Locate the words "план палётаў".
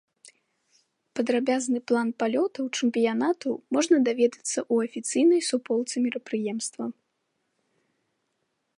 1.91-2.65